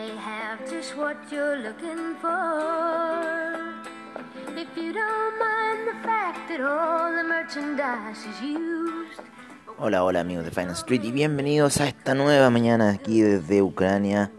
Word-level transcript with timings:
have 0.00 0.58
just 0.70 0.96
what 0.96 1.16
you're 1.30 1.58
looking 1.58 2.14
for. 2.20 3.52
If 4.56 4.68
you 4.76 4.92
don't 4.92 5.38
mind 5.38 5.86
the 5.86 6.02
fact 6.02 6.48
that 6.48 6.60
all 6.60 7.12
the 7.12 7.22
merchandise 7.22 8.24
is 8.24 8.40
used. 8.40 9.20
Hola, 9.78 10.02
hola 10.04 10.20
amigos 10.20 10.44
de 10.44 10.50
Finance 10.50 10.80
Street 10.80 11.04
y 11.04 11.12
bienvenidos 11.12 11.80
a 11.80 11.88
esta 11.88 12.14
nueva 12.14 12.48
mañana 12.50 12.90
aquí 12.90 13.20
desde 13.20 13.62
Ucrania, 13.62 14.30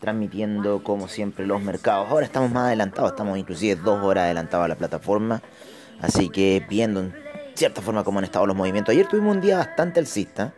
transmitiendo 0.00 0.82
como 0.82 1.06
siempre 1.06 1.46
los 1.46 1.62
mercados. 1.62 2.08
Ahora 2.08 2.26
estamos 2.26 2.50
más 2.50 2.66
adelantados, 2.66 3.12
estamos 3.12 3.38
inclusive 3.38 3.76
dos 3.76 4.02
horas 4.02 4.24
adelantados 4.24 4.64
a 4.64 4.68
la 4.68 4.76
plataforma, 4.76 5.42
así 6.00 6.30
que 6.30 6.64
viendo 6.68 7.00
en 7.00 7.14
cierta 7.54 7.82
forma 7.82 8.02
cómo 8.02 8.18
han 8.18 8.24
estado 8.24 8.46
los 8.46 8.56
movimientos. 8.56 8.92
Ayer 8.92 9.06
tuvimos 9.06 9.36
un 9.36 9.40
día 9.40 9.58
bastante 9.58 10.00
alcista, 10.00 10.54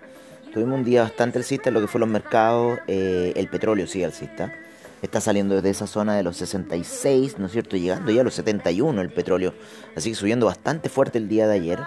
Tuvimos 0.53 0.79
un 0.79 0.85
día 0.85 1.03
bastante 1.03 1.39
alcista 1.39 1.71
en 1.71 1.75
lo 1.75 1.81
que 1.81 1.87
fue 1.87 1.99
los 1.99 2.09
mercados. 2.09 2.79
Eh, 2.87 3.33
el 3.37 3.49
petróleo 3.49 3.87
sigue 3.87 4.05
alcista. 4.05 4.53
Está 5.01 5.19
saliendo 5.19 5.55
desde 5.55 5.71
esa 5.71 5.87
zona 5.87 6.15
de 6.15 6.23
los 6.23 6.37
66, 6.37 7.39
¿no 7.39 7.47
es 7.47 7.53
cierto? 7.53 7.77
Llegando 7.77 8.13
ya 8.13 8.21
a 8.21 8.25
los 8.25 8.35
71 8.35 9.01
el 9.01 9.11
petróleo. 9.11 9.55
Así 9.97 10.11
que 10.11 10.15
subiendo 10.15 10.45
bastante 10.45 10.91
fuerte 10.91 11.17
el 11.17 11.29
día 11.29 11.49
de 11.49 11.55
ayer. 11.55 11.79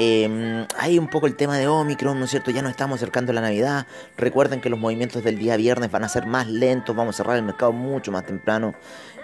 Eh, 0.00 0.64
hay 0.78 0.96
un 0.96 1.08
poco 1.08 1.26
el 1.26 1.34
tema 1.34 1.56
de 1.56 1.66
Omicron, 1.66 2.16
¿no 2.20 2.26
es 2.26 2.30
cierto? 2.30 2.52
Ya 2.52 2.62
nos 2.62 2.70
estamos 2.70 2.98
acercando 2.98 3.32
a 3.32 3.34
la 3.34 3.40
Navidad. 3.40 3.84
Recuerden 4.16 4.60
que 4.60 4.70
los 4.70 4.78
movimientos 4.78 5.24
del 5.24 5.40
día 5.40 5.56
viernes 5.56 5.90
van 5.90 6.04
a 6.04 6.08
ser 6.08 6.24
más 6.24 6.46
lentos, 6.46 6.94
vamos 6.94 7.16
a 7.16 7.18
cerrar 7.18 7.36
el 7.36 7.42
mercado 7.42 7.72
mucho 7.72 8.12
más 8.12 8.24
temprano. 8.24 8.74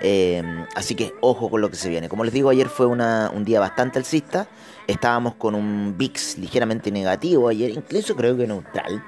Em, 0.00 0.66
así 0.74 0.96
que 0.96 1.14
ojo 1.20 1.48
con 1.48 1.60
lo 1.60 1.70
que 1.70 1.76
se 1.76 1.88
viene. 1.88 2.08
Como 2.08 2.24
les 2.24 2.34
digo, 2.34 2.50
ayer 2.50 2.68
fue 2.68 2.86
un 2.86 3.44
día 3.44 3.60
bastante 3.60 4.00
alcista. 4.00 4.48
Estábamos 4.88 5.36
con 5.36 5.54
un 5.54 5.94
VIX 5.96 6.38
ligeramente 6.38 6.90
negativo 6.90 7.48
ayer, 7.48 7.70
incluso 7.70 8.16
creo 8.16 8.36
que 8.36 8.48
neutral. 8.48 9.00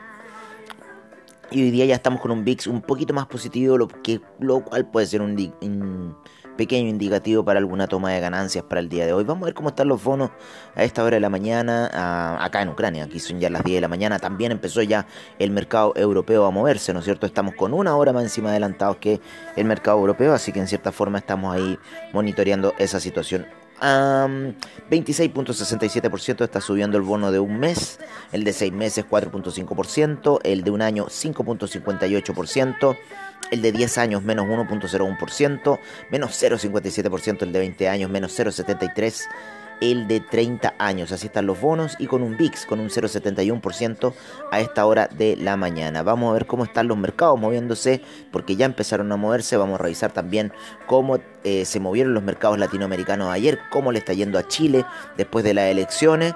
Y 1.51 1.65
hoy 1.65 1.73
día 1.73 1.85
ya 1.87 1.97
estamos 1.97 2.21
con 2.21 2.31
un 2.31 2.45
VIX 2.45 2.69
un 2.69 2.81
poquito 2.81 3.13
más 3.13 3.27
positivo, 3.27 3.77
lo, 3.77 3.89
que, 3.89 4.21
lo 4.39 4.61
cual 4.61 4.87
puede 4.89 5.07
ser 5.09 5.21
un, 5.21 5.33
un 5.63 6.17
pequeño 6.57 6.89
indicativo 6.89 7.45
para 7.45 7.59
alguna 7.59 7.87
toma 7.87 8.13
de 8.13 8.21
ganancias 8.21 8.65
para 8.65 8.81
el 8.81 8.89
día 8.89 9.05
de 9.07 9.13
hoy. 9.13 9.25
Vamos 9.25 9.43
a 9.43 9.47
ver 9.47 9.55
cómo 9.55 9.69
están 9.69 9.89
los 9.89 10.03
bonos 10.03 10.31
a 10.75 10.85
esta 10.85 11.05
hora 11.05 11.17
de 11.17 11.21
la 11.21 11.29
mañana 11.29 12.39
acá 12.45 12.63
en 12.63 12.71
Ucrania. 12.71 13.05
Aquí 13.05 13.21
son 13.21 13.39
ya 13.39 13.51
las 13.51 13.63
10 13.63 13.77
de 13.77 13.83
la 13.83 13.89
mañana. 13.89 14.19
También 14.19 14.53
empezó 14.53 14.81
ya 14.83 15.07
el 15.39 15.51
mercado 15.51 15.93
europeo 15.97 16.47
a 16.47 16.51
moverse, 16.51 16.93
¿no 16.93 16.99
es 17.01 17.05
cierto? 17.05 17.27
Estamos 17.27 17.55
con 17.55 17.75
una 17.75 17.97
hora 17.97 18.13
más 18.13 18.23
encima 18.25 18.51
adelantados 18.51 18.97
que 18.97 19.21
el 19.55 19.67
mercado 19.67 19.99
europeo, 19.99 20.33
así 20.33 20.53
que 20.53 20.61
en 20.61 20.69
cierta 20.69 20.93
forma 20.93 21.19
estamos 21.19 21.55
ahí 21.55 21.79
monitoreando 22.13 22.73
esa 22.79 23.01
situación. 23.01 23.47
26.67% 23.79 26.43
está 26.43 26.63
subiendo 26.63 26.97
el 26.97 27.03
bono 27.03 27.31
de 27.31 27.41
un 27.41 27.59
mes, 27.59 28.01
el 28.33 28.43
de 28.43 28.55
6 28.55 28.73
meses 28.73 29.05
4.5%, 29.07 30.41
el 30.45 30.65
de 30.65 30.71
un 30.71 30.81
año 30.81 31.09
5.58%, 31.09 32.97
el 33.51 33.63
de 33.63 33.73
10 33.73 33.99
años 33.99 34.23
menos 34.23 34.47
1.01%, 34.47 35.79
menos 36.11 36.43
0.57% 36.43 37.43
el 37.43 37.53
de 37.53 37.59
20 37.59 37.89
años, 37.89 38.11
menos 38.11 38.39
0.73% 38.39 39.27
el 39.81 40.09
de 40.09 40.21
30 40.21 40.75
años. 40.79 41.13
Así 41.13 41.27
están 41.27 41.47
los 41.47 41.61
bonos 41.61 41.97
y 41.99 42.07
con 42.07 42.23
un 42.23 42.37
VIX 42.37 42.67
con 42.67 42.81
un 42.81 42.89
0,71% 42.89 44.13
a 44.51 44.61
esta 44.61 44.87
hora 44.87 45.09
de 45.09 45.37
la 45.37 45.57
mañana. 45.57 46.03
Vamos 46.03 46.31
a 46.31 46.35
ver 46.35 46.47
cómo 46.47 46.65
están 46.65 46.89
los 46.89 46.97
mercados 46.97 47.39
moviéndose 47.39 48.03
porque 48.31 48.57
ya 48.57 48.67
empezaron 48.67 49.11
a 49.13 49.17
moverse. 49.17 49.57
Vamos 49.57 49.79
a 49.79 49.83
revisar 49.83 50.13
también 50.13 50.53
cómo 50.87 51.19
eh, 51.45 51.65
se 51.65 51.81
movieron 51.81 52.15
los 52.15 52.23
mercados 52.23 52.59
latinoamericanos 52.59 53.31
ayer, 53.31 53.59
cómo 53.71 53.93
le 53.93 53.99
está 53.99 54.13
yendo 54.13 54.39
a 54.39 54.49
Chile 54.49 54.85
después 55.17 55.45
de 55.45 55.55
las 55.55 55.71
elecciones. 55.71 56.35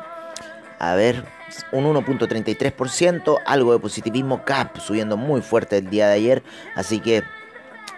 A 0.78 0.94
ver, 0.94 1.24
un 1.72 1.84
1.33%, 1.84 3.38
algo 3.46 3.72
de 3.72 3.78
positivismo, 3.78 4.44
CAP 4.44 4.78
subiendo 4.78 5.16
muy 5.16 5.40
fuerte 5.42 5.78
el 5.78 5.90
día 5.90 6.08
de 6.08 6.14
ayer, 6.14 6.42
así 6.74 7.00
que 7.00 7.22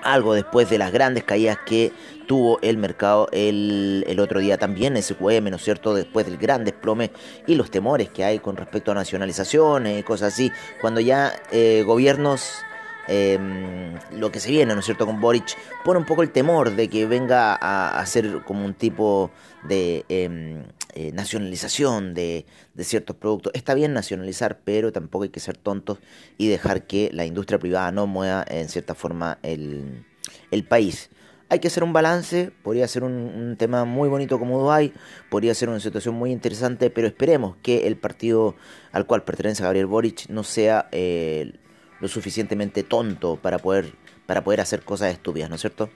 algo 0.02 0.34
después 0.34 0.68
de 0.68 0.78
las 0.78 0.92
grandes 0.92 1.24
caídas 1.24 1.58
que 1.64 1.92
tuvo 2.26 2.58
el 2.62 2.76
mercado 2.76 3.28
el, 3.32 4.04
el, 4.08 4.20
otro 4.20 4.40
día 4.40 4.58
también, 4.58 5.00
SQM, 5.00 5.50
¿no 5.50 5.56
es 5.56 5.62
cierto? 5.62 5.94
Después 5.94 6.26
del 6.26 6.38
gran 6.38 6.64
desplome 6.64 7.12
y 7.46 7.54
los 7.54 7.70
temores 7.70 8.08
que 8.08 8.24
hay 8.24 8.38
con 8.38 8.56
respecto 8.56 8.90
a 8.90 8.94
nacionalizaciones 8.94 10.00
y 10.00 10.02
cosas 10.02 10.32
así, 10.32 10.50
cuando 10.80 11.00
ya 11.00 11.32
eh, 11.52 11.84
gobiernos 11.86 12.64
Em, 13.08 13.98
lo 14.12 14.30
que 14.30 14.38
se 14.38 14.50
viene, 14.50 14.74
¿no 14.74 14.80
es 14.80 14.86
cierto?, 14.86 15.06
con 15.06 15.20
Boric, 15.20 15.56
pone 15.84 15.98
un 15.98 16.06
poco 16.06 16.22
el 16.22 16.30
temor 16.30 16.76
de 16.76 16.88
que 16.88 17.04
venga 17.06 17.58
a, 17.60 17.98
hacer 17.98 18.42
como 18.44 18.64
un 18.64 18.74
tipo 18.74 19.30
de 19.64 20.04
em, 20.08 20.62
eh, 20.94 21.12
nacionalización 21.12 22.14
de, 22.14 22.46
de, 22.74 22.84
ciertos 22.84 23.16
productos. 23.16 23.52
Está 23.54 23.74
bien 23.74 23.92
nacionalizar, 23.92 24.60
pero 24.64 24.92
tampoco 24.92 25.24
hay 25.24 25.30
que 25.30 25.40
ser 25.40 25.56
tontos 25.56 25.98
y 26.38 26.48
dejar 26.48 26.86
que 26.86 27.10
la 27.12 27.24
industria 27.24 27.58
privada 27.58 27.90
no 27.92 28.06
mueva 28.06 28.44
en 28.48 28.68
cierta 28.68 28.94
forma 28.94 29.38
el, 29.42 30.04
el 30.50 30.64
país. 30.64 31.10
Hay 31.48 31.58
que 31.58 31.68
hacer 31.68 31.84
un 31.84 31.92
balance, 31.92 32.50
podría 32.62 32.88
ser 32.88 33.04
un, 33.04 33.56
tema 33.58 33.84
muy 33.84 34.08
bonito 34.08 34.38
como 34.38 34.58
Dubai, 34.58 34.92
podría 35.28 35.54
ser 35.54 35.68
una 35.68 35.80
situación 35.80 36.14
muy 36.14 36.30
interesante, 36.32 36.88
pero 36.88 37.06
esperemos 37.06 37.56
que 37.62 37.86
el 37.86 37.96
partido 37.96 38.54
al 38.90 39.06
cual 39.06 39.22
pertenece 39.22 39.62
Gabriel 39.62 39.86
Boric 39.86 40.28
no 40.30 40.44
sea 40.44 40.88
eh, 40.92 41.52
lo 42.00 42.08
suficientemente 42.08 42.82
tonto 42.82 43.36
para 43.36 43.58
poder, 43.58 43.94
para 44.26 44.42
poder 44.42 44.62
hacer 44.62 44.82
cosas 44.82 45.12
estúpidas, 45.12 45.50
¿no 45.50 45.56
es 45.56 45.60
cierto? 45.60 45.90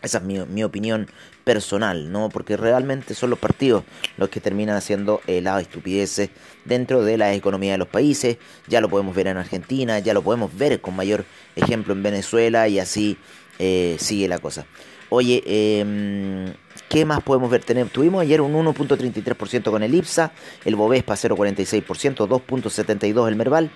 Esa 0.00 0.18
es 0.18 0.24
mi, 0.24 0.62
opinión 0.62 1.08
personal, 1.42 2.12
¿no? 2.12 2.28
Porque 2.28 2.56
realmente 2.56 3.14
son 3.14 3.30
los 3.30 3.38
partidos 3.38 3.82
los 4.16 4.28
que 4.28 4.40
terminan 4.40 4.76
haciendo 4.76 5.20
eh, 5.26 5.40
las 5.40 5.60
estupideces 5.62 6.30
dentro 6.64 7.02
de 7.02 7.16
la 7.16 7.34
economía 7.34 7.72
de 7.72 7.78
los 7.78 7.88
países. 7.88 8.38
Ya 8.68 8.80
lo 8.80 8.88
podemos 8.88 9.14
ver 9.14 9.26
en 9.26 9.38
Argentina, 9.38 9.98
ya 9.98 10.14
lo 10.14 10.22
podemos 10.22 10.56
ver 10.56 10.80
con 10.80 10.94
mayor 10.94 11.24
ejemplo 11.56 11.94
en 11.94 12.02
Venezuela 12.02 12.68
y 12.68 12.78
así 12.78 13.16
eh, 13.58 13.96
sigue 13.98 14.28
la 14.28 14.38
cosa. 14.38 14.66
Oye, 15.10 15.42
eh, 15.46 16.52
¿qué 16.88 17.04
más 17.04 17.22
podemos 17.22 17.50
ver? 17.50 17.64
Tener, 17.64 17.88
tuvimos 17.88 18.22
ayer 18.22 18.40
un 18.40 18.52
1.33% 18.52 19.70
con 19.70 19.82
el 19.82 19.94
IPSA, 19.94 20.32
el 20.64 20.76
Bovespa 20.76 21.14
0.46%, 21.14 22.28
2.72% 22.28 23.28
el 23.28 23.36
Merval, 23.36 23.70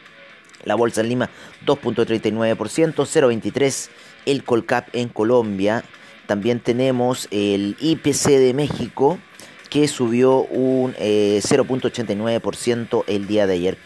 la 0.65 0.75
bolsa 0.75 1.01
en 1.01 1.09
Lima 1.09 1.31
2.39%, 1.65 2.95
0.23% 2.95 3.89
el 4.27 4.45
Colcap 4.45 4.89
en 4.95 5.09
Colombia. 5.09 5.83
También 6.27 6.61
tenemos 6.61 7.29
el 7.31 7.77
IPC 7.81 8.29
de 8.29 8.55
México 8.55 9.19
que 9.71 9.89
subió 9.89 10.43
un 10.43 10.95
0.89% 10.95 13.05
eh, 13.07 13.15
el 13.15 13.27
día 13.27 13.47
de 13.47 13.55
ayer. 13.55 13.79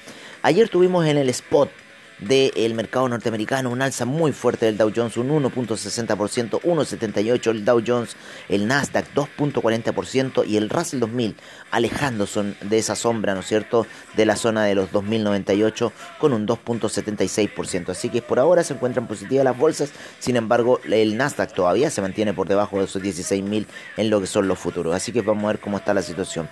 Ayer 0.42 0.69
tuvimos 0.69 1.06
en 1.06 1.16
el 1.16 1.28
spot 1.28 1.70
del 2.19 2.75
mercado 2.75 3.09
norteamericano, 3.09 3.71
un 3.71 3.82
alza 3.82 4.04
muy 4.04 4.32
fuerte 4.32 4.66
del 4.66 4.78
Dow 4.78 4.93
Jones, 4.94 5.16
un 5.16 5.28
1.60%, 5.28 6.60
1.78% 6.62 7.50
el 7.50 7.65
Dow 7.65 7.82
Jones, 7.87 8.16
el 8.49 8.66
Nasdaq 8.66 9.12
2.40% 9.15 10.47
y 10.47 10.56
el 10.56 10.71
Russell 10.71 11.00
2000 11.00 11.37
alejándose 11.71 12.54
de 12.62 12.78
esa 12.78 12.97
sombra, 12.97 13.34
¿no 13.34 13.41
es 13.41 13.47
cierto?, 13.47 13.87
de 14.16 14.25
la 14.25 14.37
zona 14.37 14.65
de 14.65 14.75
los 14.75 14.91
2098 14.93 15.93
con 16.19 16.32
un 16.32 16.47
2.76%. 16.47 17.91
Así 17.91 18.09
que 18.09 18.22
por 18.22 18.38
ahora 18.38 18.65
se 18.65 18.75
encuentran 18.75 19.06
positivas 19.06 19.44
las 19.44 19.56
bolsas, 19.56 19.91
sin 20.19 20.36
embargo 20.36 20.80
el 20.84 21.16
Nasdaq 21.16 21.53
todavía 21.53 21.91
se 21.91 22.01
mantiene 22.01 22.33
por 22.33 22.48
debajo 22.48 22.78
de 22.78 22.84
esos 22.84 23.03
16.000 23.03 23.66
en 23.97 24.10
lo 24.10 24.21
que 24.21 24.27
son 24.27 24.48
los 24.48 24.59
futuros. 24.59 24.95
Así 24.95 25.12
que 25.12 25.21
vamos 25.21 25.45
a 25.45 25.48
ver 25.48 25.60
cómo 25.60 25.77
está 25.77 25.92
la 25.95 26.03
situación. 26.03 26.48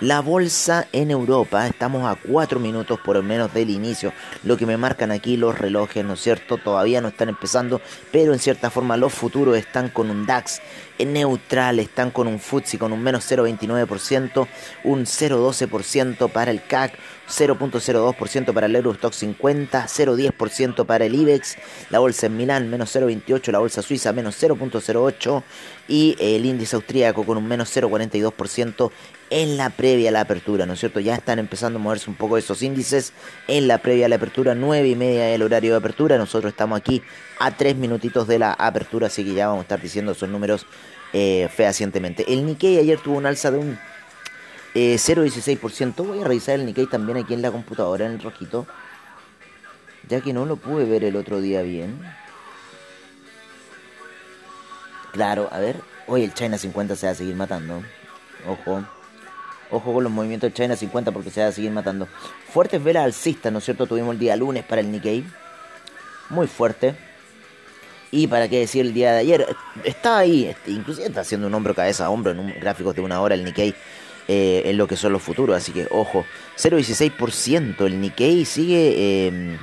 La 0.00 0.20
bolsa 0.20 0.86
en 0.92 1.10
Europa, 1.10 1.66
estamos 1.66 2.06
a 2.06 2.14
4 2.14 2.60
minutos 2.60 3.00
por 3.04 3.16
lo 3.16 3.22
menos 3.24 3.52
del 3.52 3.68
inicio, 3.68 4.12
lo 4.44 4.56
que 4.56 4.64
me 4.64 4.76
marcan 4.76 5.10
aquí 5.10 5.36
los 5.36 5.58
relojes, 5.58 6.04
¿no 6.04 6.12
es 6.12 6.20
cierto? 6.20 6.56
Todavía 6.56 7.00
no 7.00 7.08
están 7.08 7.28
empezando, 7.28 7.80
pero 8.12 8.32
en 8.32 8.38
cierta 8.38 8.70
forma 8.70 8.96
los 8.96 9.12
futuros 9.12 9.56
están 9.56 9.88
con 9.88 10.08
un 10.08 10.24
DAX 10.24 10.60
neutral, 11.00 11.80
están 11.80 12.12
con 12.12 12.28
un 12.28 12.38
FTSE 12.38 12.78
con 12.78 12.92
un 12.92 13.02
menos 13.02 13.28
0,29%, 13.28 14.46
un 14.84 15.04
0,12% 15.04 16.30
para 16.30 16.52
el 16.52 16.62
CAC, 16.62 16.96
0.02% 17.28 18.52
para 18.52 18.66
el 18.66 18.76
Eurostock 18.76 19.12
50, 19.12 19.84
0.10% 19.84 20.86
para 20.86 21.06
el 21.06 21.14
IBEX, 21.16 21.56
la 21.90 21.98
bolsa 21.98 22.26
en 22.26 22.36
Milán 22.36 22.70
menos 22.70 22.94
0.28, 22.94 23.50
la 23.50 23.58
bolsa 23.58 23.82
suiza 23.82 24.12
menos 24.12 24.40
0.08 24.40 25.42
y 25.88 26.16
el 26.20 26.46
índice 26.46 26.76
austríaco 26.76 27.24
con 27.24 27.36
un 27.36 27.48
menos 27.48 27.76
0.42% 27.76 28.92
en 29.30 29.56
la 29.56 29.70
previa 29.70 30.08
a 30.08 30.12
la 30.12 30.20
apertura, 30.22 30.66
¿no 30.66 30.72
es 30.72 30.80
cierto? 30.80 31.00
Ya 31.00 31.14
están 31.14 31.38
empezando 31.38 31.78
a 31.78 31.82
moverse 31.82 32.08
un 32.08 32.16
poco 32.16 32.38
esos 32.38 32.62
índices 32.62 33.12
en 33.46 33.68
la 33.68 33.78
previa 33.78 34.06
a 34.06 34.08
la 34.08 34.16
apertura, 34.16 34.54
9 34.54 34.88
y 34.88 34.96
media 34.96 35.26
del 35.26 35.42
horario 35.42 35.72
de 35.72 35.78
apertura, 35.78 36.16
nosotros 36.18 36.52
estamos 36.52 36.78
aquí 36.78 37.02
a 37.38 37.50
3 37.50 37.76
minutitos 37.76 38.26
de 38.26 38.38
la 38.38 38.52
apertura, 38.52 39.08
así 39.08 39.24
que 39.24 39.34
ya 39.34 39.48
vamos 39.48 39.60
a 39.60 39.62
estar 39.62 39.80
diciendo 39.80 40.12
esos 40.12 40.28
números 40.28 40.66
eh, 41.12 41.48
fehacientemente. 41.54 42.32
El 42.32 42.46
Nikkei 42.46 42.78
ayer 42.78 42.98
tuvo 42.98 43.16
un 43.16 43.26
alza 43.26 43.50
de 43.50 43.58
un 43.58 43.78
0,16%. 44.74 46.04
Eh, 46.04 46.06
Voy 46.06 46.20
a 46.20 46.24
revisar 46.24 46.54
el 46.56 46.66
Nikkei 46.66 46.86
también 46.86 47.18
aquí 47.18 47.34
en 47.34 47.42
la 47.42 47.50
computadora, 47.50 48.06
en 48.06 48.12
el 48.12 48.22
rojito. 48.22 48.66
Ya 50.08 50.20
que 50.20 50.32
no 50.32 50.46
lo 50.46 50.56
pude 50.56 50.84
ver 50.84 51.04
el 51.04 51.16
otro 51.16 51.40
día 51.40 51.62
bien. 51.62 52.00
Claro, 55.12 55.48
a 55.50 55.58
ver. 55.58 55.80
Hoy 56.06 56.24
el 56.24 56.32
China 56.32 56.56
50 56.56 56.96
se 56.96 57.06
va 57.06 57.12
a 57.12 57.14
seguir 57.14 57.34
matando. 57.34 57.82
Ojo. 58.46 58.84
Ojo 59.70 59.92
con 59.92 60.02
los 60.02 60.12
movimientos 60.12 60.48
del 60.48 60.54
China 60.54 60.76
50 60.76 61.12
porque 61.12 61.30
se 61.30 61.42
va 61.42 61.48
a 61.48 61.52
seguir 61.52 61.70
matando. 61.70 62.08
Fuertes 62.52 62.82
velas 62.82 63.04
alcistas, 63.04 63.52
¿no 63.52 63.58
es 63.58 63.64
cierto? 63.64 63.86
Tuvimos 63.86 64.12
el 64.14 64.18
día 64.18 64.36
lunes 64.36 64.64
para 64.64 64.80
el 64.80 64.90
Nikkei. 64.90 65.24
Muy 66.30 66.46
fuerte. 66.46 66.94
Y 68.10 68.26
para 68.26 68.48
qué 68.48 68.60
decir 68.60 68.86
el 68.86 68.94
día 68.94 69.12
de 69.12 69.18
ayer, 69.18 69.56
está 69.84 70.18
ahí, 70.18 70.46
este, 70.46 70.70
inclusive 70.70 71.08
está 71.08 71.20
haciendo 71.20 71.46
un 71.46 71.54
hombro 71.54 71.74
cabeza 71.74 72.06
a 72.06 72.10
hombro 72.10 72.32
en 72.32 72.38
un 72.38 72.54
gráfico 72.58 72.94
de 72.94 73.02
una 73.02 73.20
hora 73.20 73.34
el 73.34 73.44
Nikkei 73.44 73.74
eh, 74.28 74.62
en 74.64 74.78
lo 74.78 74.86
que 74.86 74.96
son 74.96 75.12
los 75.12 75.22
futuros, 75.22 75.56
así 75.56 75.72
que 75.72 75.86
ojo, 75.90 76.24
0,16% 76.56 77.84
el 77.84 78.00
Nikkei 78.00 78.46
sigue 78.46 78.94
eh, 78.96 79.58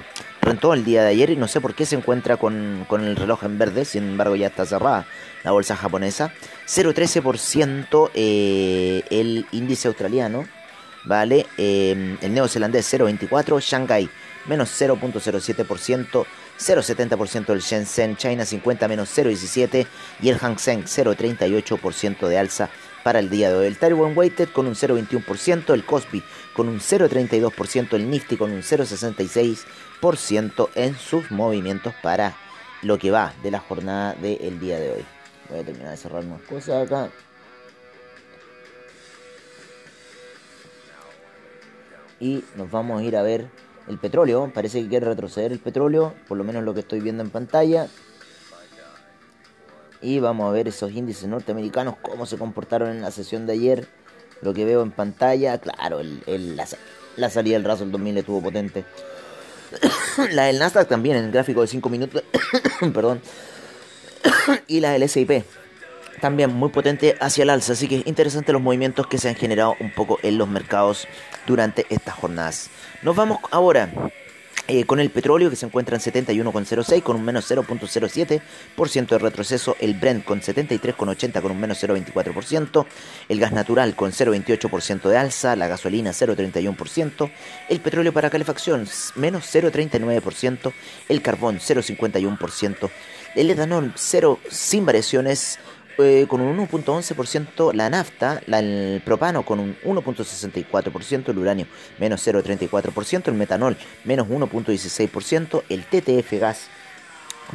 rentó 0.45 0.74
el 0.74 0.86
día 0.86 1.03
de 1.03 1.09
ayer 1.09 1.31
y 1.31 1.36
no 1.36 1.47
sé 1.47 1.59
por 1.59 1.74
qué 1.74 1.86
se 1.86 1.95
encuentra 1.95 2.38
con, 2.38 2.86
con 2.88 3.03
el 3.03 3.15
reloj 3.15 3.44
en 3.44 3.57
verde, 3.57 3.83
sin 3.83 4.03
embargo 4.03 4.36
ya 4.36 4.47
está 4.47 4.65
cerrada 4.65 5.06
la 5.44 5.51
bolsa 5.51 5.75
japonesa, 5.75 6.31
0,13% 6.68 8.12
eh, 8.13 9.03
el 9.09 9.45
índice 9.51 9.88
australiano, 9.88 10.45
¿vale? 11.03 11.45
Eh, 11.57 12.18
el 12.21 12.33
neozelandés 12.33 12.94
0,24%, 12.94 13.59
Shanghai 13.59 14.09
menos 14.47 14.69
0.07%, 14.80 16.25
0.70% 16.59 17.50
el 17.50 17.59
Shenzhen, 17.59 18.15
China 18.15 18.45
50 18.45 18.88
menos 18.88 19.09
0.17% 19.18 19.88
y 20.21 20.30
el 20.30 20.38
Hang 20.38 20.59
Seng 20.59 20.83
0.38% 20.83 22.27
de 22.27 22.38
alza 22.38 22.69
para 23.03 23.19
el 23.19 23.30
día 23.30 23.50
de 23.50 23.56
hoy. 23.57 23.68
El 23.68 23.77
Taiwan 23.77 24.13
Weighted 24.15 24.50
con 24.50 24.68
un 24.68 24.74
0.21%, 24.74 25.74
el 25.74 25.86
Cosby 25.86 26.24
con 26.55 26.69
un 26.69 26.79
0.32%, 26.79 27.93
el 27.93 28.09
Nifty 28.09 28.37
con 28.37 28.51
un 28.51 28.61
0.66% 28.61 30.69
en 30.75 30.95
sus 30.95 31.29
movimientos 31.29 31.93
para 32.01 32.35
lo 32.81 32.97
que 32.97 33.11
va 33.11 33.33
de 33.43 33.51
la 33.51 33.59
jornada 33.59 34.15
del 34.15 34.59
día 34.59 34.79
de 34.79 34.91
hoy. 34.91 35.05
Voy 35.49 35.59
a 35.59 35.63
terminar 35.63 35.91
de 35.91 35.97
cerrar 35.97 36.23
unas 36.23 36.41
cosas 36.43 36.87
acá. 36.87 37.09
Y 42.19 42.43
nos 42.55 42.71
vamos 42.71 43.01
a 43.01 43.03
ir 43.03 43.17
a 43.17 43.21
ver 43.21 43.49
el 43.87 43.99
petróleo. 43.99 44.49
Parece 44.53 44.81
que 44.81 44.87
quiere 44.87 45.05
retroceder 45.05 45.51
el 45.51 45.59
petróleo, 45.59 46.15
por 46.27 46.37
lo 46.37 46.45
menos 46.45 46.63
lo 46.63 46.73
que 46.73 46.79
estoy 46.79 47.01
viendo 47.01 47.21
en 47.21 47.29
pantalla. 47.29 47.89
Y 50.01 50.19
vamos 50.19 50.47
a 50.47 50.51
ver 50.51 50.67
esos 50.67 50.91
índices 50.91 51.27
norteamericanos, 51.27 51.95
cómo 52.01 52.25
se 52.25 52.37
comportaron 52.37 52.89
en 52.89 53.01
la 53.01 53.11
sesión 53.11 53.45
de 53.45 53.53
ayer. 53.53 53.87
Lo 54.41 54.53
que 54.53 54.65
veo 54.65 54.81
en 54.81 54.91
pantalla, 54.91 55.57
claro, 55.57 55.99
el, 55.99 56.55
la, 57.15 57.29
salida 57.29 57.55
del 57.57 57.63
Russell 57.63 57.91
2000 57.91 58.17
estuvo 58.17 58.41
potente. 58.41 58.85
la 60.31 60.45
del 60.45 60.59
Nasdaq 60.59 60.87
también 60.87 61.17
en 61.17 61.25
el 61.25 61.31
gráfico 61.31 61.61
de 61.61 61.67
5 61.67 61.89
minutos. 61.89 62.23
perdón. 62.93 63.21
y 64.67 64.79
la 64.79 64.91
del 64.91 65.03
S&P 65.03 65.43
también 66.21 66.53
muy 66.53 66.69
potente 66.69 67.15
hacia 67.19 67.43
el 67.43 67.49
alza. 67.49 67.73
Así 67.73 67.87
que 67.87 68.03
interesante 68.05 68.53
los 68.53 68.61
movimientos 68.61 69.07
que 69.07 69.17
se 69.17 69.29
han 69.29 69.35
generado 69.35 69.75
un 69.79 69.91
poco 69.91 70.19
en 70.23 70.38
los 70.38 70.47
mercados 70.47 71.07
durante 71.45 71.85
estas 71.89 72.15
jornadas. 72.15 72.69
Nos 73.01 73.15
vamos 73.15 73.39
ahora 73.51 73.91
eh, 74.67 74.85
con 74.85 75.00
el 75.00 75.12
petróleo 75.12 75.50
que 75.50 75.56
se 75.56 75.65
encuentra 75.65 75.95
en 75.95 76.01
71,06 76.01 77.03
con 77.03 77.15
un 77.17 77.23
menos 77.23 77.50
0.07% 77.50 79.07
de 79.07 79.17
retroceso, 79.19 79.75
el 79.79 79.94
Brent 79.94 80.25
con 80.25 80.41
73,80 80.41 81.41
con 81.41 81.51
un 81.51 81.59
menos 81.59 81.83
0.24%, 81.83 82.85
el 83.29 83.39
gas 83.39 83.51
natural 83.51 83.95
con 83.95 84.12
0.28% 84.12 85.09
de 85.09 85.17
alza, 85.17 85.56
la 85.56 85.67
gasolina 85.67 86.12
0.31%, 86.12 87.31
el 87.69 87.79
petróleo 87.79 88.13
para 88.13 88.29
calefacción 88.29 88.88
menos 89.15 89.44
0.39%, 89.53 90.73
el 91.09 91.21
carbón 91.21 91.59
0.51%, 91.59 92.89
el 93.35 93.51
etanol 93.51 93.94
0 93.95 94.39
sin 94.50 94.85
variaciones 94.85 95.59
eh, 95.97 96.25
con 96.27 96.42
un 96.42 96.57
1.11%, 96.57 97.74
la 97.74 97.89
nafta, 97.89 98.42
el 98.47 99.01
propano 99.06 99.44
con 99.44 99.59
un 99.59 99.77
1.64%, 99.83 101.30
el 101.30 101.38
uranio 101.38 101.68
menos 102.00 102.25
0.34%, 102.25 103.27
el 103.27 103.36
metanol 103.36 103.77
menos 104.03 104.27
1.16%, 104.27 105.63
el 105.69 105.86
TTF 105.86 106.39
gas 106.39 106.69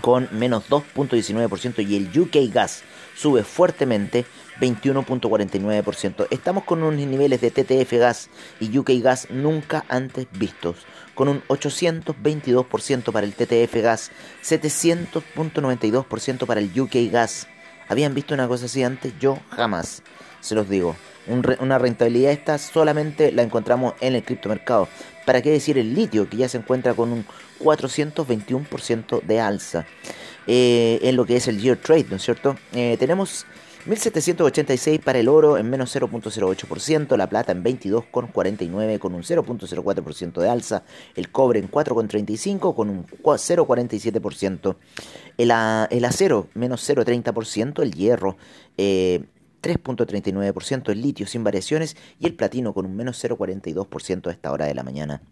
con 0.00 0.28
menos 0.32 0.70
2.19% 0.70 1.86
y 1.86 1.96
el 1.96 2.18
UK 2.18 2.52
gas 2.52 2.82
sube 3.16 3.42
fuertemente 3.42 4.24
21.49%. 4.60 6.28
Estamos 6.30 6.64
con 6.64 6.82
unos 6.82 6.94
niveles 6.94 7.40
de 7.40 7.50
TTF 7.50 7.92
gas 7.98 8.28
y 8.60 8.76
UK 8.76 8.90
gas 9.02 9.28
nunca 9.30 9.86
antes 9.88 10.26
vistos, 10.32 10.76
con 11.14 11.28
un 11.28 11.42
822% 11.48 13.12
para 13.12 13.26
el 13.26 13.34
TTF 13.34 13.74
gas, 13.82 14.10
700.92% 14.42 16.46
para 16.46 16.60
el 16.60 16.80
UK 16.80 17.10
gas 17.10 17.48
¿Habían 17.90 18.14
visto 18.14 18.34
una 18.34 18.46
cosa 18.46 18.66
así 18.66 18.84
antes? 18.84 19.12
Yo 19.18 19.36
jamás, 19.50 20.04
se 20.40 20.54
los 20.54 20.68
digo. 20.68 20.94
una 21.26 21.76
rentabilidad 21.76 22.30
esta 22.30 22.56
solamente 22.56 23.32
la 23.32 23.42
encontramos 23.42 23.94
en 24.00 24.14
el 24.14 24.22
criptomercado. 24.22 24.86
¿Para 25.26 25.42
qué 25.42 25.50
decir 25.50 25.76
el 25.76 25.92
litio, 25.92 26.30
que 26.30 26.36
ya 26.36 26.48
se 26.48 26.58
encuentra 26.58 26.94
con 26.94 27.12
un 27.12 27.26
421% 27.58 29.22
de 29.22 29.40
alza? 29.40 29.86
Eh, 30.46 31.00
en 31.02 31.16
lo 31.16 31.26
que 31.26 31.34
es 31.34 31.48
el 31.48 31.60
Year 31.60 31.78
Trade, 31.78 32.06
¿no 32.10 32.16
es 32.16 32.22
cierto? 32.22 32.54
Eh, 32.74 32.96
tenemos 32.96 33.44
1786 33.86 35.00
para 35.00 35.18
el 35.18 35.28
oro 35.28 35.56
en 35.56 35.70
menos 35.70 35.96
0.08%, 35.96 37.16
la 37.16 37.30
plata 37.30 37.52
en 37.52 37.64
22,49 37.64 38.98
con 38.98 39.14
un 39.14 39.22
0.04% 39.22 40.40
de 40.40 40.50
alza, 40.50 40.82
el 41.14 41.30
cobre 41.30 41.60
en 41.60 41.70
4,35 41.70 42.74
con 42.74 42.90
un 42.90 43.06
0,47%, 43.06 44.76
el, 45.38 45.50
acero 46.04 46.48
menos 46.52 46.86
0,30%, 46.88 47.82
el 47.82 47.94
hierro 47.94 48.36
3.39%, 48.76 50.88
eh, 50.88 50.92
el 50.92 51.00
litio 51.00 51.26
sin 51.26 51.42
variaciones 51.42 51.96
y 52.18 52.26
el 52.26 52.34
platino 52.34 52.74
con 52.74 52.84
un 52.84 52.94
menos 52.94 53.24
0.42% 53.24 54.26
a 54.26 54.32
esta 54.32 54.52
hora 54.52 54.66
de 54.66 54.74
la 54.74 54.82
mañana. 54.82 55.22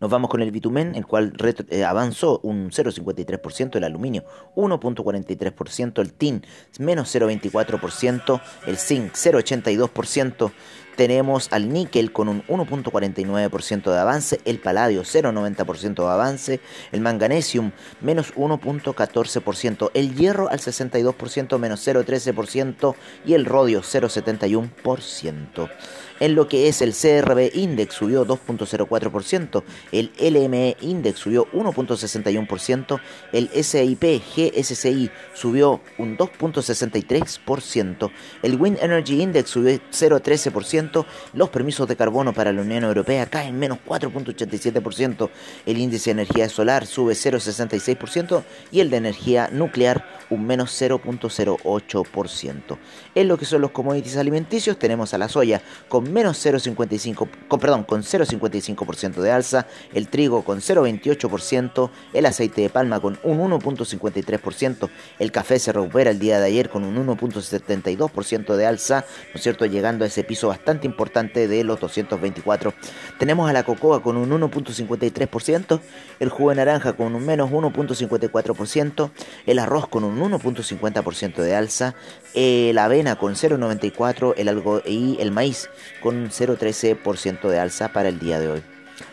Nos 0.00 0.10
vamos 0.10 0.30
con 0.30 0.42
el 0.42 0.50
bitumen, 0.50 0.94
el 0.94 1.06
cual 1.06 1.32
eh, 1.70 1.84
avanzó 1.84 2.40
un 2.42 2.70
0,53%, 2.70 3.76
el 3.76 3.84
aluminio 3.84 4.24
1,43%, 4.54 6.00
el 6.00 6.12
tin 6.12 6.44
menos 6.78 7.14
0,24%, 7.14 8.40
el 8.66 8.76
zinc 8.76 9.12
0,82%, 9.14 10.52
tenemos 10.96 11.48
al 11.52 11.72
níquel 11.72 12.10
con 12.10 12.28
un 12.28 12.42
1.49% 12.46 13.92
de 13.92 13.98
avance, 13.98 14.40
el 14.44 14.58
paladio 14.58 15.02
0.90% 15.02 15.94
de 15.94 16.10
avance, 16.10 16.60
el 16.90 17.02
manganesium 17.02 17.70
menos 18.00 18.34
1.14%, 18.34 19.90
el 19.94 20.14
hierro 20.16 20.48
al 20.50 20.58
62% 20.58 21.58
menos 21.58 21.86
0.13% 21.86 22.94
y 23.26 23.34
el 23.34 23.44
rodio 23.44 23.82
0.71%. 23.82 25.70
En 26.20 26.34
lo 26.34 26.48
que 26.48 26.68
es 26.68 26.80
el 26.82 26.92
CRB 26.92 27.50
Index 27.54 27.94
subió 27.94 28.26
2.04%, 28.26 29.62
el 29.92 30.10
LME 30.18 30.76
Index 30.80 31.18
subió 31.18 31.46
1.61%, 31.52 33.00
el 33.32 33.48
SIP 33.48 34.22
GSCI 34.34 35.10
subió 35.34 35.80
un 35.98 36.16
2.63%, 36.16 38.10
el 38.42 38.60
Wind 38.60 38.78
Energy 38.80 39.20
Index 39.20 39.50
subió 39.50 39.72
0.13%, 39.74 41.04
los 41.34 41.48
permisos 41.50 41.86
de 41.86 41.96
carbono 41.96 42.32
para 42.32 42.52
la 42.52 42.62
Unión 42.62 42.84
Europea 42.84 43.26
caen 43.26 43.58
menos 43.58 43.78
4.87%, 43.86 45.28
el 45.66 45.78
índice 45.78 46.06
de 46.14 46.22
energía 46.22 46.48
solar 46.48 46.86
sube 46.86 47.12
0.66% 47.12 48.42
y 48.70 48.80
el 48.80 48.90
de 48.90 48.96
energía 48.96 49.48
nuclear 49.52 50.25
un 50.30 50.46
menos 50.46 50.80
0.08%. 50.80 52.78
En 53.14 53.28
lo 53.28 53.38
que 53.38 53.44
son 53.44 53.60
los 53.60 53.70
commodities 53.70 54.16
alimenticios 54.16 54.78
tenemos 54.78 55.14
a 55.14 55.18
la 55.18 55.28
soya 55.28 55.62
con 55.88 56.12
menos 56.12 56.44
0,55, 56.44 57.28
con, 57.48 57.60
perdón, 57.60 57.84
con 57.84 58.02
0,55% 58.02 59.20
de 59.20 59.30
alza, 59.30 59.66
el 59.94 60.08
trigo 60.08 60.42
con 60.44 60.58
0,28%, 60.58 61.90
el 62.12 62.26
aceite 62.26 62.62
de 62.62 62.70
palma 62.70 63.00
con 63.00 63.18
un 63.22 63.38
1,53%, 63.38 64.88
el 65.18 65.32
café 65.32 65.58
se 65.58 65.72
recupera 65.72 66.10
el 66.10 66.18
día 66.18 66.38
de 66.40 66.46
ayer 66.46 66.68
con 66.70 66.84
un 66.84 67.06
1,72% 67.06 68.56
de 68.56 68.66
alza, 68.66 69.04
¿no 69.32 69.36
es 69.36 69.42
cierto?, 69.42 69.66
llegando 69.66 70.04
a 70.04 70.08
ese 70.08 70.24
piso 70.24 70.48
bastante 70.48 70.86
importante 70.86 71.48
de 71.48 71.64
los 71.64 71.80
224. 71.80 72.74
Tenemos 73.18 73.48
a 73.48 73.52
la 73.52 73.64
cocoa 73.64 74.02
con 74.02 74.16
un 74.16 74.30
1,53%, 74.30 75.80
el 76.20 76.28
jugo 76.28 76.50
de 76.50 76.56
naranja 76.56 76.94
con 76.94 77.14
un 77.14 77.24
menos 77.24 77.50
1,54%, 77.50 79.10
el 79.46 79.58
arroz 79.58 79.88
con 79.88 80.04
un 80.04 80.15
1,50% 80.20 81.36
de 81.42 81.54
alza, 81.54 81.94
la 82.34 82.84
avena 82.84 83.16
con 83.16 83.34
0,94%, 83.34 84.34
el 84.36 84.48
algo 84.48 84.82
y 84.84 85.16
el 85.20 85.30
maíz 85.30 85.68
con 86.02 86.16
un 86.16 86.30
0,13% 86.30 87.48
de 87.48 87.58
alza 87.58 87.92
para 87.92 88.08
el 88.08 88.18
día 88.18 88.38
de 88.38 88.48
hoy. 88.48 88.62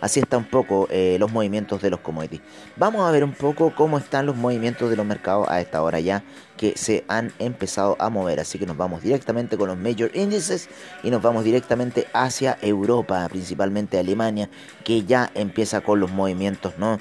Así 0.02 0.20
está 0.20 0.38
un 0.38 0.46
poco 0.46 0.88
eh, 0.90 1.18
los 1.20 1.32
movimientos 1.32 1.82
de 1.82 1.90
los 1.90 2.00
commodities. 2.00 2.42
Vamos 2.76 3.08
a 3.08 3.12
ver 3.12 3.24
un 3.24 3.34
poco 3.34 3.74
cómo 3.76 3.98
están 3.98 4.26
los 4.26 4.36
movimientos 4.36 4.90
de 4.90 4.96
los 4.96 5.06
mercados 5.06 5.48
a 5.50 5.60
esta 5.62 5.82
hora 5.82 6.00
ya 6.00 6.24
que 6.58 6.78
se 6.78 7.04
han 7.08 7.34
empezado 7.40 7.96
a 8.00 8.10
mover. 8.10 8.40
Así 8.40 8.60
que 8.60 8.66
nos 8.66 8.78
vamos 8.78 9.02
directamente 9.02 9.58
con 9.58 9.68
los 9.68 9.78
major 9.78 10.12
índices 10.14 10.70
y 11.04 11.10
nos 11.10 11.22
vamos 11.22 11.44
directamente 11.44 12.08
hacia 12.14 12.58
Europa, 12.62 13.28
principalmente 13.30 13.98
Alemania, 14.00 14.50
que 14.84 15.04
ya 15.04 15.32
empieza 15.36 15.82
con 15.82 16.00
los 16.00 16.12
movimientos, 16.12 16.78
¿no? 16.78 17.00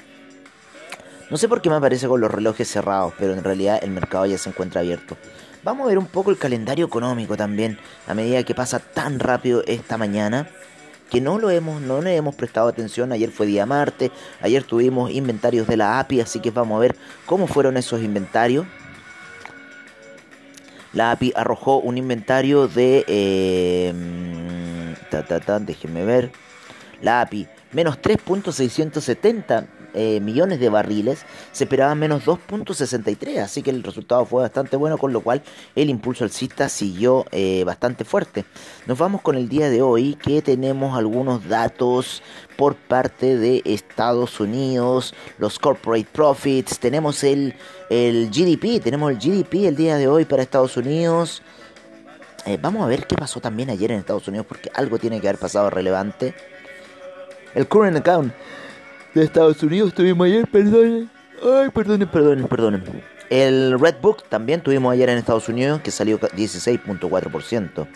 No 1.29 1.37
sé 1.37 1.47
por 1.47 1.61
qué 1.61 1.69
me 1.69 1.77
aparece 1.77 2.07
con 2.07 2.21
los 2.21 2.29
relojes 2.29 2.67
cerrados, 2.69 3.13
pero 3.17 3.33
en 3.33 3.43
realidad 3.43 3.79
el 3.81 3.91
mercado 3.91 4.25
ya 4.25 4.37
se 4.37 4.49
encuentra 4.49 4.81
abierto. 4.81 5.17
Vamos 5.63 5.85
a 5.85 5.87
ver 5.87 5.97
un 5.97 6.07
poco 6.07 6.29
el 6.29 6.37
calendario 6.37 6.85
económico 6.85 7.37
también, 7.37 7.79
a 8.07 8.13
medida 8.13 8.43
que 8.43 8.53
pasa 8.53 8.79
tan 8.79 9.19
rápido 9.19 9.63
esta 9.65 9.97
mañana, 9.97 10.49
que 11.09 11.21
no 11.21 11.39
lo 11.39 11.49
hemos, 11.49 11.81
no 11.81 12.01
le 12.01 12.15
hemos 12.15 12.35
prestado 12.35 12.67
atención. 12.67 13.11
Ayer 13.13 13.31
fue 13.31 13.45
día 13.45 13.65
martes, 13.65 14.11
ayer 14.41 14.63
tuvimos 14.63 15.11
inventarios 15.11 15.67
de 15.67 15.77
la 15.77 15.99
API, 15.99 16.21
así 16.21 16.39
que 16.39 16.51
vamos 16.51 16.75
a 16.75 16.79
ver 16.79 16.95
cómo 17.25 17.47
fueron 17.47 17.77
esos 17.77 18.01
inventarios. 18.01 18.65
La 20.91 21.11
API 21.11 21.33
arrojó 21.35 21.77
un 21.77 21.97
inventario 21.97 22.67
de... 22.67 23.05
Eh, 23.07 23.93
déjenme 25.61 26.05
ver. 26.05 26.31
La 27.01 27.21
API, 27.21 27.47
menos 27.71 27.99
3.670 28.01 29.65
eh, 29.93 30.19
millones 30.19 30.59
de 30.59 30.69
barriles, 30.69 31.25
se 31.51 31.65
esperaba 31.65 31.93
menos 31.95 32.25
2.63, 32.25 33.39
así 33.39 33.61
que 33.61 33.69
el 33.69 33.83
resultado 33.83 34.25
fue 34.25 34.41
bastante 34.41 34.75
bueno, 34.75 34.97
con 34.97 35.13
lo 35.13 35.21
cual 35.21 35.43
el 35.75 35.89
impulso 35.89 36.23
alcista 36.23 36.69
siguió 36.69 37.25
eh, 37.31 37.63
bastante 37.65 38.05
fuerte. 38.05 38.45
Nos 38.87 38.97
vamos 38.97 39.21
con 39.21 39.35
el 39.35 39.49
día 39.49 39.69
de 39.69 39.81
hoy, 39.81 40.15
que 40.15 40.41
tenemos 40.41 40.97
algunos 40.97 41.47
datos 41.47 42.21
por 42.57 42.75
parte 42.75 43.37
de 43.37 43.61
Estados 43.65 44.39
Unidos, 44.39 45.13
los 45.37 45.59
corporate 45.59 46.07
profits, 46.11 46.79
tenemos 46.79 47.23
el, 47.23 47.55
el 47.89 48.29
GDP, 48.29 48.81
tenemos 48.81 49.11
el 49.11 49.17
GDP 49.17 49.65
el 49.65 49.75
día 49.75 49.97
de 49.97 50.07
hoy 50.07 50.25
para 50.25 50.43
Estados 50.43 50.77
Unidos. 50.77 51.41
Eh, 52.45 52.57
vamos 52.61 52.83
a 52.83 52.87
ver 52.87 53.07
qué 53.07 53.15
pasó 53.15 53.39
también 53.39 53.69
ayer 53.69 53.91
en 53.91 53.99
Estados 53.99 54.27
Unidos, 54.27 54.45
porque 54.47 54.69
algo 54.73 54.99
tiene 54.99 55.21
que 55.21 55.29
haber 55.29 55.39
pasado 55.39 55.69
relevante. 55.69 56.33
El 57.55 57.67
current 57.67 57.97
account 57.97 58.33
de 59.13 59.23
Estados 59.23 59.61
Unidos 59.63 59.93
tuvimos 59.93 60.25
ayer, 60.25 60.47
perdonen. 60.47 61.09
Ay, 61.43 61.69
perdonen, 61.69 62.07
perdonen, 62.07 62.47
perdonen. 62.47 62.83
El 63.29 63.79
Red 63.79 63.95
Book 64.01 64.23
también 64.29 64.61
tuvimos 64.61 64.93
ayer 64.93 65.09
en 65.09 65.17
Estados 65.17 65.49
Unidos, 65.49 65.81
que 65.81 65.91
salió 65.91 66.19
16.4%. 66.19 67.87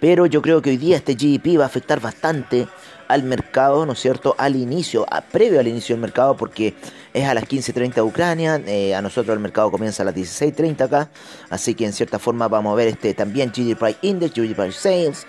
Pero 0.00 0.26
yo 0.26 0.42
creo 0.42 0.60
que 0.60 0.70
hoy 0.70 0.76
día 0.76 0.96
este 0.96 1.14
GDP 1.14 1.58
va 1.58 1.64
a 1.64 1.66
afectar 1.66 2.00
bastante 2.00 2.68
al 3.08 3.22
mercado, 3.22 3.86
¿no 3.86 3.92
es 3.92 4.00
cierto? 4.00 4.34
Al 4.38 4.56
inicio, 4.56 5.06
a, 5.10 5.20
previo 5.20 5.60
al 5.60 5.68
inicio 5.68 5.94
del 5.94 6.00
mercado, 6.00 6.36
porque 6.36 6.74
es 7.14 7.26
a 7.26 7.34
las 7.34 7.44
15.30 7.44 7.94
de 7.94 8.02
Ucrania, 8.02 8.60
eh, 8.66 8.94
a 8.94 9.00
nosotros 9.00 9.34
el 9.34 9.40
mercado 9.40 9.70
comienza 9.70 10.02
a 10.02 10.06
las 10.06 10.14
16.30 10.14 10.80
acá, 10.82 11.10
así 11.48 11.74
que 11.74 11.86
en 11.86 11.92
cierta 11.92 12.18
forma 12.18 12.48
vamos 12.48 12.72
a 12.72 12.76
ver 12.76 12.88
este 12.88 13.14
también 13.14 13.50
GDP 13.50 13.96
Index, 14.02 14.34
GDP 14.34 14.70
Sales, 14.72 15.26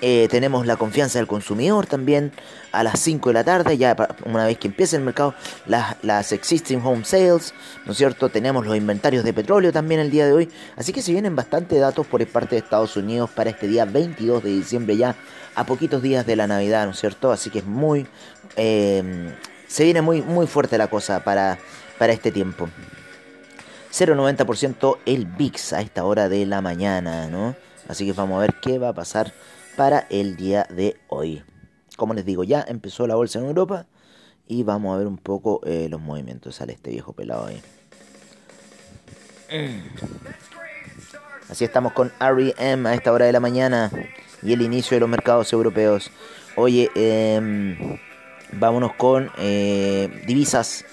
eh, 0.00 0.28
tenemos 0.30 0.66
la 0.66 0.76
confianza 0.76 1.18
del 1.18 1.26
consumidor 1.26 1.86
también 1.86 2.32
a 2.72 2.82
las 2.82 3.00
5 3.00 3.28
de 3.30 3.34
la 3.34 3.44
tarde, 3.44 3.76
ya 3.76 3.96
una 4.24 4.46
vez 4.46 4.58
que 4.58 4.68
empiece 4.68 4.96
el 4.96 5.02
mercado, 5.02 5.34
las, 5.66 5.96
las 6.02 6.32
existing 6.32 6.80
home 6.82 7.04
sales, 7.04 7.52
¿no 7.84 7.92
es 7.92 7.98
cierto? 7.98 8.28
Tenemos 8.30 8.64
los 8.64 8.76
inventarios 8.76 9.24
de 9.24 9.32
petróleo 9.32 9.72
también 9.72 10.00
el 10.00 10.10
día 10.10 10.26
de 10.26 10.32
hoy, 10.32 10.50
así 10.76 10.92
que 10.92 11.02
se 11.02 11.12
vienen 11.12 11.36
bastante 11.36 11.78
datos 11.78 12.06
por 12.06 12.26
parte 12.28 12.54
de 12.54 12.62
Estados 12.62 12.96
Unidos 12.96 13.28
para 13.30 13.50
este 13.50 13.68
día 13.68 13.84
22 13.84 14.42
de 14.42 14.50
diciembre 14.50 14.96
ya, 14.96 15.16
a 15.54 15.64
poquitos 15.64 16.00
días 16.00 16.24
de 16.24 16.36
la 16.36 16.46
Navidad, 16.46 16.86
¿no 16.86 16.92
es 16.92 17.00
cierto? 17.00 17.32
Así 17.32 17.50
que 17.50 17.58
es 17.58 17.66
muy... 17.66 18.06
Eh, 18.56 19.34
se 19.66 19.84
viene 19.84 20.02
muy, 20.02 20.22
muy 20.22 20.46
fuerte 20.46 20.78
la 20.78 20.88
cosa 20.88 21.22
para, 21.22 21.58
para 21.98 22.12
este 22.12 22.32
tiempo. 22.32 22.68
0,90% 23.92 24.98
el 25.06 25.26
VIX 25.26 25.72
a 25.74 25.80
esta 25.80 26.04
hora 26.04 26.28
de 26.28 26.46
la 26.46 26.60
mañana, 26.60 27.28
¿no? 27.28 27.54
Así 27.88 28.06
que 28.06 28.12
vamos 28.12 28.38
a 28.38 28.40
ver 28.40 28.54
qué 28.60 28.78
va 28.78 28.88
a 28.88 28.92
pasar 28.92 29.32
para 29.76 30.06
el 30.10 30.36
día 30.36 30.66
de 30.70 30.96
hoy. 31.08 31.42
Como 31.96 32.14
les 32.14 32.24
digo, 32.24 32.44
ya 32.44 32.64
empezó 32.66 33.06
la 33.06 33.14
bolsa 33.14 33.38
en 33.38 33.46
Europa 33.46 33.86
y 34.46 34.62
vamos 34.62 34.94
a 34.94 34.98
ver 34.98 35.06
un 35.06 35.18
poco 35.18 35.60
eh, 35.64 35.88
los 35.88 36.00
movimientos. 36.00 36.56
Sale 36.56 36.72
este 36.72 36.90
viejo 36.90 37.12
pelado 37.12 37.46
ahí. 37.46 37.62
Así 41.48 41.64
estamos 41.64 41.92
con 41.92 42.12
REM 42.20 42.86
a 42.86 42.94
esta 42.94 43.12
hora 43.12 43.26
de 43.26 43.32
la 43.32 43.40
mañana 43.40 43.90
y 44.42 44.52
el 44.52 44.62
inicio 44.62 44.96
de 44.96 45.00
los 45.00 45.08
mercados 45.08 45.52
europeos. 45.52 46.10
Oye, 46.56 46.90
eh, 46.94 47.98
vámonos 48.52 48.94
con 48.94 49.30
eh, 49.38 50.22
divisas 50.26 50.84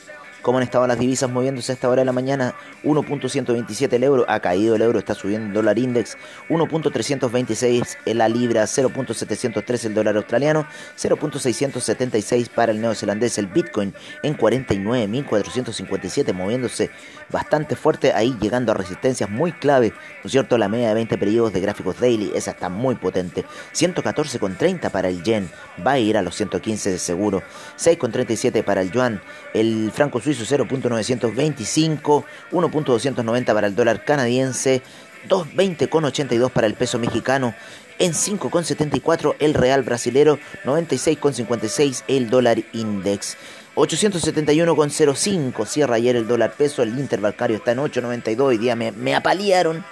cómo 0.41 0.57
han 0.57 0.63
estado 0.63 0.87
las 0.87 0.99
divisas 0.99 1.29
moviéndose 1.29 1.71
a 1.71 1.75
esta 1.75 1.89
hora 1.89 2.01
de 2.01 2.05
la 2.05 2.11
mañana. 2.11 2.55
1.127 2.83 3.93
el 3.93 4.03
euro, 4.03 4.25
ha 4.27 4.39
caído 4.39 4.75
el 4.75 4.81
euro, 4.81 4.99
está 4.99 5.13
subiendo 5.13 5.47
el 5.47 5.53
dólar 5.53 5.79
index. 5.79 6.17
1.326 6.49 7.97
en 8.05 8.17
la 8.17 8.29
libra, 8.29 8.63
0.703 8.63 9.85
el 9.85 9.93
dólar 9.93 10.17
australiano, 10.17 10.67
0.676 10.97 12.49
para 12.49 12.71
el 12.71 12.81
neozelandés, 12.81 13.37
el 13.37 13.47
bitcoin 13.47 13.93
en 14.23 14.37
49.457 14.37 16.33
moviéndose 16.33 16.89
bastante 17.29 17.75
fuerte 17.75 18.13
ahí 18.13 18.37
llegando 18.39 18.71
a 18.71 18.75
resistencias 18.75 19.29
muy 19.29 19.51
clave, 19.51 19.93
¿no 20.23 20.29
cierto? 20.29 20.57
La 20.57 20.69
media 20.69 20.89
de 20.89 20.93
20 20.95 21.17
periodos 21.17 21.53
de 21.53 21.61
gráficos 21.61 21.99
daily, 21.99 22.31
esa 22.35 22.51
está 22.51 22.69
muy 22.69 22.95
potente. 22.95 23.45
114,30 23.73 24.89
para 24.91 25.09
el 25.09 25.23
yen, 25.23 25.49
va 25.85 25.93
a 25.93 25.99
ir 25.99 26.17
a 26.17 26.21
los 26.21 26.35
115 26.35 26.91
de 26.91 26.99
seguro. 26.99 27.43
6,37 27.77 28.63
para 28.63 28.81
el 28.81 28.91
yuan, 28.91 29.21
el 29.53 29.91
franco 29.93 30.19
suizo 30.19 30.36
0.925, 30.45 32.23
1.290 32.51 33.45
para 33.53 33.67
el 33.67 33.75
dólar 33.75 34.03
canadiense, 34.03 34.81
2.20,82 35.27 36.49
para 36.51 36.67
el 36.67 36.73
peso 36.73 36.99
mexicano, 36.99 37.53
en 37.99 38.13
5,74 38.13 39.35
el 39.39 39.53
real 39.53 39.83
brasilero, 39.83 40.39
96,56 40.65 42.03
el 42.07 42.29
dólar 42.29 42.59
index. 42.73 43.37
871,05 43.75 45.65
cierra 45.67 45.95
ayer 45.95 46.15
el 46.15 46.27
dólar 46.27 46.53
peso, 46.53 46.81
el 46.81 46.97
interbancario 46.97 47.57
está 47.57 47.73
en 47.73 47.79
8,92, 47.79 48.41
hoy 48.41 48.57
día 48.57 48.75
me, 48.75 48.91
me 48.91 49.15
apalearon, 49.15 49.85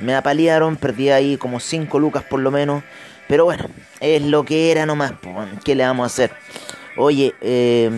me 0.00 0.14
apalearon, 0.14 0.76
perdí 0.76 1.08
ahí 1.10 1.36
como 1.38 1.58
5 1.58 1.98
lucas 1.98 2.24
por 2.24 2.40
lo 2.40 2.50
menos, 2.50 2.82
pero 3.28 3.46
bueno, 3.46 3.64
es 4.00 4.22
lo 4.22 4.44
que 4.44 4.70
era 4.70 4.84
nomás, 4.84 5.14
¿qué 5.64 5.74
le 5.74 5.84
vamos 5.84 6.04
a 6.04 6.06
hacer? 6.06 6.32
Oye, 6.96 7.34
eh, 7.40 7.90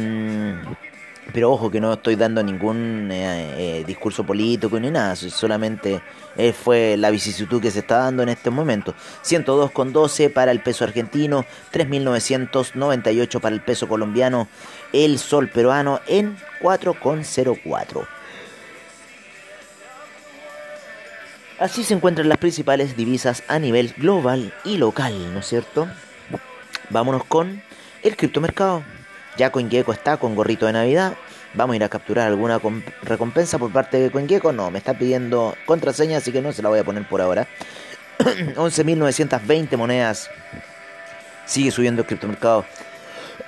pero 1.35 1.51
ojo 1.51 1.69
que 1.69 1.81
no 1.81 1.93
estoy 1.93 2.15
dando 2.15 2.45
ningún 2.45 3.11
eh, 3.11 3.81
eh, 3.81 3.85
discurso 3.85 4.23
político 4.23 4.79
ni 4.79 4.89
nada, 4.89 5.17
solamente 5.17 6.01
eh, 6.37 6.53
fue 6.53 6.97
la 6.97 7.11
vicisitud 7.11 7.61
que 7.61 7.73
se 7.73 7.81
está 7.81 7.99
dando 7.99 8.23
en 8.23 8.29
este 8.29 8.51
momento. 8.51 8.95
102,12 9.25 10.33
para 10.33 10.53
el 10.53 10.61
peso 10.61 10.85
argentino, 10.85 11.45
3.998 11.73 13.41
para 13.41 13.53
el 13.53 13.63
peso 13.63 13.89
colombiano, 13.89 14.47
el 14.93 15.19
sol 15.19 15.49
peruano 15.49 16.01
en 16.07 16.37
4,04. 16.63 18.07
Así 21.59 21.83
se 21.83 21.95
encuentran 21.95 22.29
las 22.29 22.39
principales 22.39 22.97
divisas 22.97 23.43
a 23.49 23.59
nivel 23.59 23.93
global 23.97 24.55
y 24.65 24.77
local, 24.77 25.33
¿no 25.33 25.41
es 25.41 25.47
cierto? 25.47 25.89
Vámonos 26.91 27.25
con 27.25 27.61
el 28.05 28.17
criptomercado. 28.17 28.85
Ya 29.37 29.51
CoinGecko 29.51 29.93
está 29.93 30.17
con 30.17 30.35
gorrito 30.35 30.67
de 30.67 30.73
Navidad. 30.73 31.15
Vamos 31.55 31.75
a 31.75 31.77
ir 31.77 31.85
a 31.85 31.89
capturar 31.89 32.29
alguna 32.29 32.61
recompensa 33.03 33.59
por 33.59 33.73
parte 33.73 33.99
de 33.99 34.11
CoinGecko. 34.11 34.53
No, 34.53 34.71
me 34.71 34.79
está 34.79 34.95
pidiendo 34.95 35.57
contraseña, 35.67 36.19
así 36.19 36.33
que 36.33 36.43
no 36.43 36.53
se 36.53 36.63
la 36.63 36.69
voy 36.69 36.79
a 36.79 36.85
poner 36.85 37.09
por 37.09 37.21
ahora. 37.21 37.47
11.920 38.19 39.77
monedas. 39.77 40.31
Sigue 41.47 41.71
subiendo 41.71 42.03
el 42.03 42.07
criptomercado. 42.07 42.65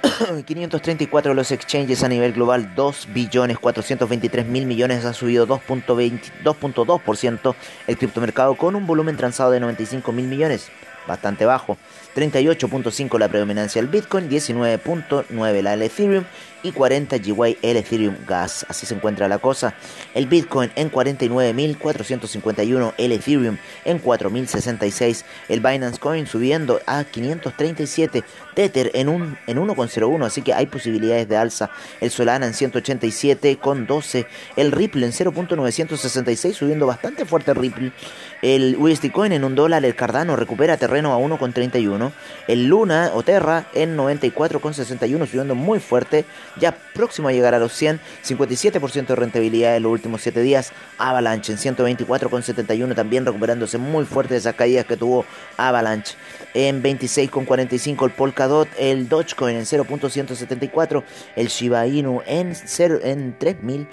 534 0.47 1.35
los 1.35 1.53
exchanges 1.53 2.03
a 2.03 2.09
nivel 2.09 2.33
global, 2.33 2.75
2 2.75 3.09
billones 3.13 3.59
423 3.59 4.47
mil 4.47 4.67
millones 4.67 5.05
ha 5.05 5.13
subido 5.13 5.47
2.2% 5.47 7.55
el 7.87 7.99
criptomercado 7.99 8.57
con 8.57 8.77
un 8.77 8.87
volumen 8.87 9.17
transado 9.17 9.53
de 9.53 9.61
95 9.61 10.13
mil 10.13 10.27
millones, 10.27 10.69
bastante 11.07 11.45
bajo. 11.45 11.77
38.5 12.17 13.19
la 13.19 13.29
predominancia 13.29 13.83
del 13.83 13.91
Bitcoin, 13.91 14.31
19.9 14.31 15.63
la 15.63 15.73
del 15.73 15.83
Ethereum 15.83 16.25
y 16.63 16.73
40 16.73 17.19
GY 17.19 17.59
el 17.61 17.77
Ethereum 17.77 18.17
Gas. 18.27 18.65
Así 18.71 18.87
se 18.87 18.95
encuentra 18.95 19.29
la 19.29 19.39
cosa. 19.39 19.75
El 20.15 20.27
Bitcoin 20.27 20.73
en 20.77 20.91
49.451, 20.91 22.95
el 22.97 23.13
Ethereum 23.13 23.59
en 23.85 24.03
4.066, 24.03 25.25
el 25.51 25.61
Binance 25.61 26.01
Coin 26.01 26.27
subiendo 26.27 26.81
a 26.87 27.05
537, 27.05 28.25
Tether 28.55 28.91
en, 28.95 29.11
un, 29.11 29.37
en 29.47 29.59
1.01, 29.59 30.25
así 30.25 30.41
que 30.41 30.55
hay 30.55 30.65
posibilidades 30.67 31.29
de 31.29 31.37
alza. 31.37 31.69
El 32.01 32.11
Solana 32.11 32.47
en 32.47 32.55
187.12, 32.55 34.27
el 34.57 34.73
Ripple 34.73 35.05
en 35.05 35.13
0.966 35.13 36.55
subiendo 36.55 36.87
bastante 36.87 37.27
fuerte 37.27 37.53
Ripple. 37.53 37.93
El 38.41 38.77
USD 38.77 39.11
Coin 39.13 39.33
en 39.33 39.45
un 39.45 39.55
dólar, 39.55 39.85
el 39.85 39.95
Cardano 39.95 40.35
recupera 40.35 40.79
terreno 40.79 41.13
a 41.13 41.19
1.31. 41.19 42.06
El 42.49 42.67
Luna 42.67 43.11
o 43.15 43.23
Terra 43.23 43.67
en 43.75 43.97
94.61 43.97 45.27
subiendo 45.27 45.55
muy 45.55 45.81
fuerte 45.81 46.25
ya 46.59 46.73
próximo 46.73 47.29
a 47.29 47.33
llegar 47.33 47.55
a 47.55 47.59
los 47.59 47.73
100, 47.73 48.01
57% 48.25 49.07
de 49.07 49.17
rentabilidad 49.17 49.77
en 49.77 49.83
los 49.83 49.93
últimos 49.93 50.23
7 50.23 50.41
días. 50.41 50.73
Avalanche 50.99 51.53
en 51.53 51.59
124,71 51.59 52.95
también 52.95 53.27
recuperándose 53.27 53.79
muy 53.79 54.05
fuerte 54.05 54.35
de 54.35 54.39
esas 54.39 54.55
caídas 54.55 54.87
que 54.87 54.97
tuvo 54.97 55.25
Avalanche. 55.57 56.15
En 56.55 56.83
26,45 56.83 58.05
el 58.05 58.11
Polkadot, 58.13 58.69
el 58.79 59.09
Dogecoin 59.09 59.57
en 59.57 59.65
0.174, 59.65 61.03
el 61.37 61.49
Shiba 61.49 61.87
Inu 61.87 62.23
en, 62.27 62.55
0, 62.55 63.01
en 63.03 63.39
3.000 63.39 63.87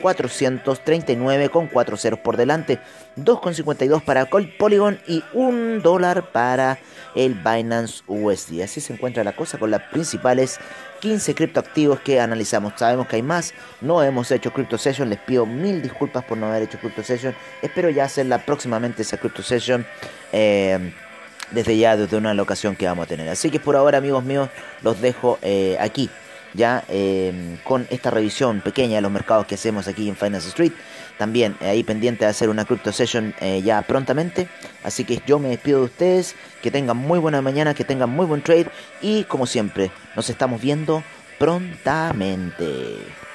439 0.00 1.48
con 1.50 1.66
4 1.66 1.96
ceros 1.96 2.20
por 2.20 2.36
delante, 2.36 2.78
2,52 3.16 4.02
para 4.02 4.26
Polygon 4.26 4.98
y 5.06 5.22
1 5.32 5.80
dólar 5.80 6.30
para 6.32 6.78
el 7.14 7.34
Binance 7.34 8.02
USD. 8.06 8.62
Así 8.62 8.80
se 8.80 8.92
encuentra 8.92 9.24
la 9.24 9.34
cosa 9.34 9.58
con 9.58 9.70
las 9.70 9.82
principales 9.84 10.58
15 11.00 11.34
criptoactivos 11.34 12.00
que 12.00 12.20
analizamos. 12.20 12.74
Sabemos 12.76 13.06
que 13.06 13.16
hay 13.16 13.22
más, 13.22 13.54
no 13.80 14.02
hemos 14.02 14.30
hecho 14.30 14.52
Crypto 14.52 14.78
Session, 14.78 15.08
les 15.08 15.18
pido 15.18 15.46
mil 15.46 15.82
disculpas 15.82 16.24
por 16.24 16.38
no 16.38 16.46
haber 16.46 16.62
hecho 16.62 16.78
Crypto 16.78 17.02
Session. 17.02 17.34
Espero 17.62 17.90
ya 17.90 18.04
hacerla 18.04 18.38
próximamente 18.38 19.02
esa 19.02 19.16
Crypto 19.16 19.42
Session. 19.42 19.86
Eh, 20.32 20.92
desde 21.50 21.78
ya, 21.78 21.96
desde 21.96 22.16
una 22.16 22.34
locación 22.34 22.74
que 22.74 22.86
vamos 22.86 23.04
a 23.04 23.06
tener. 23.06 23.28
Así 23.28 23.50
que 23.50 23.60
por 23.60 23.76
ahora, 23.76 23.98
amigos 23.98 24.24
míos, 24.24 24.48
los 24.82 25.00
dejo 25.00 25.38
eh, 25.42 25.76
aquí 25.78 26.10
ya 26.56 26.84
em, 26.88 27.56
con 27.58 27.86
esta 27.90 28.10
revisión 28.10 28.60
pequeña 28.60 28.96
de 28.96 29.02
los 29.02 29.10
mercados 29.12 29.46
que 29.46 29.54
hacemos 29.54 29.86
aquí 29.88 30.08
en 30.08 30.16
Finance 30.16 30.48
Street. 30.48 30.72
También 31.18 31.56
eh, 31.60 31.68
ahí 31.68 31.84
pendiente 31.84 32.24
de 32.24 32.30
hacer 32.30 32.48
una 32.48 32.64
crypto 32.64 32.92
session 32.92 33.34
eh, 33.40 33.62
ya 33.62 33.82
prontamente. 33.82 34.48
Así 34.82 35.04
que 35.04 35.22
yo 35.26 35.38
me 35.38 35.48
despido 35.48 35.80
de 35.80 35.84
ustedes. 35.86 36.34
Que 36.62 36.70
tengan 36.70 36.96
muy 36.96 37.18
buena 37.18 37.40
mañana, 37.42 37.74
que 37.74 37.84
tengan 37.84 38.10
muy 38.10 38.26
buen 38.26 38.42
trade. 38.42 38.70
Y 39.00 39.24
como 39.24 39.46
siempre, 39.46 39.90
nos 40.16 40.28
estamos 40.30 40.60
viendo 40.60 41.02
prontamente. 41.38 43.25